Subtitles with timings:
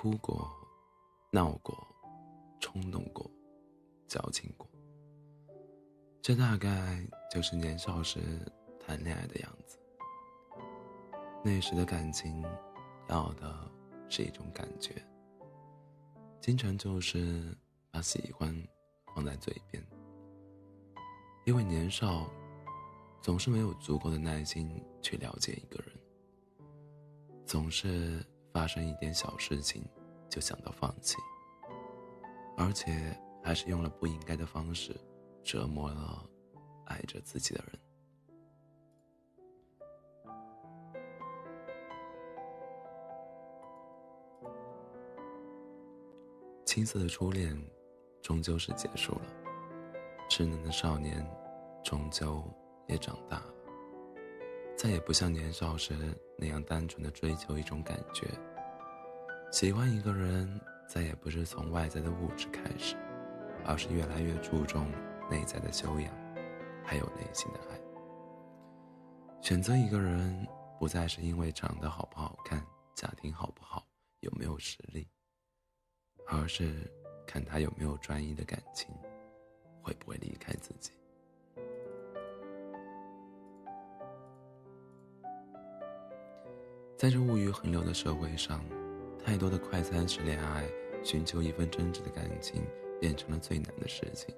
[0.00, 0.50] 哭过，
[1.30, 1.76] 闹过，
[2.58, 3.30] 冲动过，
[4.08, 4.66] 矫情过。
[6.22, 8.18] 这大概就是年少时
[8.80, 9.78] 谈恋爱的样子。
[11.44, 12.42] 那时的感情，
[13.10, 13.70] 要的
[14.08, 15.06] 是一种感觉，
[16.40, 17.54] 经常就是
[17.90, 18.56] 把喜欢
[19.14, 19.86] 放在嘴边，
[21.44, 22.26] 因为年少，
[23.20, 25.94] 总是没有足够的耐心去了解一个人，
[27.44, 29.84] 总是发生一点小事情
[30.30, 31.16] 就想到放弃，
[32.56, 34.94] 而且还是用了不应该的方式
[35.42, 36.24] 折磨了
[36.86, 37.78] 爱着自己的人。
[46.64, 47.60] 青涩的初恋，
[48.22, 49.22] 终究是结束了。
[50.28, 51.28] 稚嫩的少年，
[51.82, 52.44] 终究
[52.86, 53.54] 也长大了。
[54.78, 55.92] 再也不像年少时
[56.38, 58.28] 那样单纯的追求一种感觉。
[59.50, 62.94] 喜欢一个人，再也不是从外在的物质开始，
[63.64, 64.88] 而是越来越注重
[65.28, 66.14] 内在的修养，
[66.84, 67.80] 还有内心的爱。
[69.42, 70.46] 选择一个人，
[70.78, 73.84] 不再是因为长得好不好看，家庭好不好，
[74.20, 75.08] 有没有实力。
[76.28, 76.88] 而是
[77.26, 78.88] 看他有没有专一的感情，
[79.82, 80.92] 会不会离开自己。
[86.96, 88.62] 在这物欲横流的社会上，
[89.24, 90.68] 太多的快餐式恋爱，
[91.02, 92.62] 寻求一份真挚的感情，
[93.00, 94.34] 变成了最难的事情。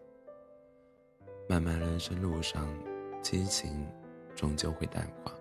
[1.48, 2.68] 漫漫人生路上，
[3.22, 3.86] 激情
[4.34, 5.34] 终究会淡化，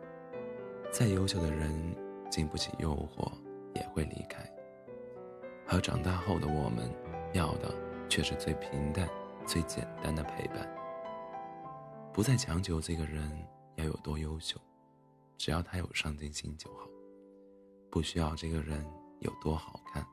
[0.91, 1.95] 再优秀的人，
[2.29, 3.31] 经不起诱惑，
[3.75, 4.49] 也会离开。
[5.67, 6.89] 而长大后的我们，
[7.33, 7.73] 要的
[8.09, 9.09] 却是最平淡、
[9.45, 10.69] 最简单的陪伴。
[12.13, 13.31] 不再强求这个人
[13.75, 14.57] 要有多优秀，
[15.37, 16.87] 只要他有上进心就好；
[17.89, 18.85] 不需要这个人
[19.21, 20.05] 有多好看，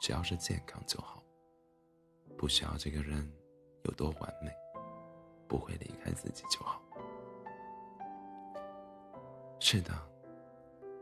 [0.00, 1.22] 只要是健康就好；
[2.36, 3.32] 不需要这个人
[3.84, 4.50] 有多完美，
[5.48, 6.82] 不会离开自己就好。
[9.60, 9.92] 是的，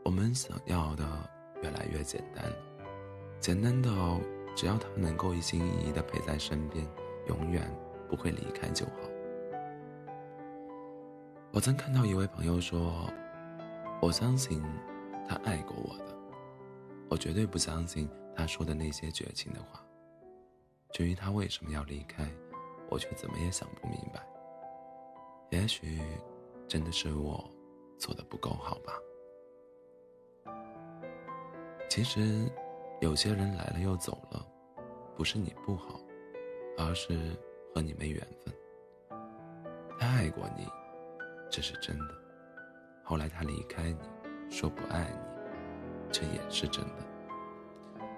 [0.05, 1.03] 我们想要的
[1.61, 2.55] 越来越简单了。
[3.39, 4.21] 简单到
[4.55, 6.87] 只要他能够一心一意的陪在身边，
[7.27, 7.69] 永远
[8.07, 8.91] 不会离开就好。
[11.51, 13.11] 我曾看到一位朋友说
[14.01, 14.63] ：“我相信
[15.27, 16.15] 他爱过我的，
[17.13, 19.79] 我绝对不相信他说的那些绝情的话。
[20.91, 22.27] 至于他为什么要离开，
[22.89, 24.25] 我却怎么也想不明白。
[25.51, 26.01] 也许
[26.67, 27.47] 真的是我
[27.99, 28.93] 做的不够好吧。
[31.87, 32.49] 其实。”
[33.01, 34.47] 有些人来了又走了，
[35.17, 35.99] 不是你不好，
[36.77, 37.37] 而是
[37.75, 38.53] 和你没缘分。
[39.99, 40.65] 他爱过你，
[41.51, 42.13] 这是真的；
[43.03, 43.99] 后来他离开你，
[44.49, 45.32] 说不爱你，
[46.13, 47.03] 这也是真的。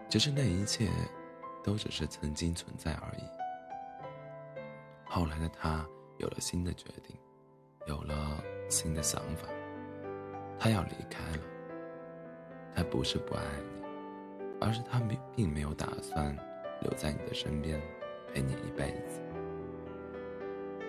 [0.08, 0.88] 只是那一切，
[1.64, 3.24] 都只是曾经存在而已。
[5.04, 5.84] 后来的他
[6.18, 7.18] 有了新的决定，
[7.88, 9.48] 有了新的想法，
[10.60, 11.44] 他要离开了。
[12.76, 13.76] 他不是不爱你。
[14.62, 16.34] 而是他并并没有打算
[16.82, 17.80] 留在你的身边，
[18.34, 19.22] 陪你一辈子。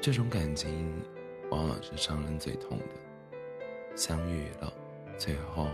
[0.01, 1.03] 这种感情
[1.51, 4.73] 往往是伤人最痛的，相遇了，
[5.19, 5.67] 最后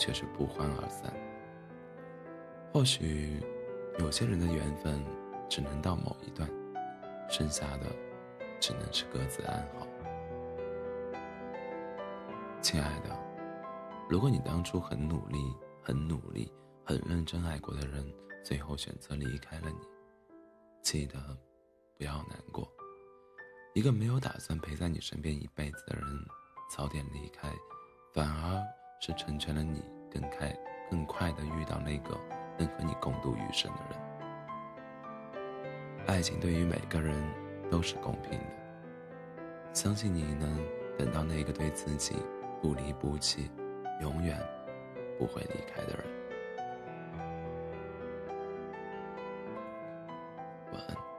[0.00, 1.14] 却是不欢而散。
[2.72, 3.40] 或许
[4.00, 5.04] 有些人的缘分
[5.48, 6.50] 只能到某一段，
[7.28, 7.86] 剩下的
[8.58, 9.86] 只能是各自安好。
[12.60, 13.16] 亲爱的，
[14.08, 15.38] 如果你当初很努力，
[15.82, 16.50] 很努力。
[16.82, 18.04] 很认真爱过的人，
[18.42, 19.78] 最后选择离开了你，
[20.82, 21.38] 记得
[21.96, 22.68] 不要难过。
[23.74, 26.04] 一个没有打算陪在你身边一辈子的人，
[26.68, 27.48] 早点离开，
[28.12, 28.60] 反而
[29.00, 30.54] 是成全了你更开、
[30.90, 32.14] 更快的遇到那个
[32.58, 33.98] 能和你共度余生的人。
[36.06, 37.14] 爱情对于每个人
[37.70, 38.44] 都是公平的，
[39.72, 40.62] 相信你能
[40.98, 42.14] 等到那个对自己
[42.60, 43.50] 不离不弃、
[44.02, 44.38] 永远
[45.18, 46.04] 不会离开的人。
[50.74, 51.09] 晚安。